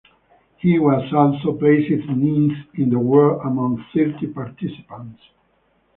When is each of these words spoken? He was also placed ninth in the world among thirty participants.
He 0.57 0.79
was 0.79 1.13
also 1.13 1.55
placed 1.59 2.07
ninth 2.09 2.53
in 2.73 2.89
the 2.89 2.97
world 2.97 3.41
among 3.45 3.85
thirty 3.93 4.25
participants. 4.25 5.21